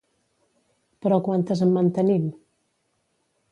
Però 1.05 1.19
quantes 1.27 1.63
en 1.67 1.75
mantenim? 1.77 2.27